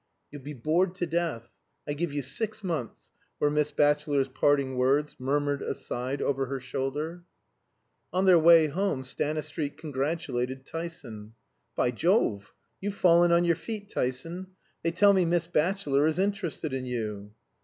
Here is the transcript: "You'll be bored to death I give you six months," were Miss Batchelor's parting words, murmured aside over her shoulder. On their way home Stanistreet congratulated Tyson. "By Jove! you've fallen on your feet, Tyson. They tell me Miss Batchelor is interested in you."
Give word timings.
"You'll 0.31 0.41
be 0.41 0.53
bored 0.55 0.95
to 0.95 1.05
death 1.05 1.51
I 1.87 1.93
give 1.93 2.11
you 2.11 2.23
six 2.23 2.63
months," 2.63 3.11
were 3.39 3.51
Miss 3.51 3.69
Batchelor's 3.69 4.29
parting 4.29 4.75
words, 4.75 5.17
murmured 5.19 5.61
aside 5.61 6.23
over 6.23 6.47
her 6.47 6.59
shoulder. 6.59 7.23
On 8.11 8.25
their 8.25 8.39
way 8.39 8.65
home 8.65 9.03
Stanistreet 9.03 9.77
congratulated 9.77 10.65
Tyson. 10.65 11.33
"By 11.75 11.91
Jove! 11.91 12.51
you've 12.79 12.95
fallen 12.95 13.31
on 13.31 13.45
your 13.45 13.55
feet, 13.55 13.89
Tyson. 13.89 14.47
They 14.81 14.89
tell 14.89 15.13
me 15.13 15.23
Miss 15.23 15.45
Batchelor 15.45 16.07
is 16.07 16.17
interested 16.17 16.73
in 16.73 16.87
you." 16.87 17.33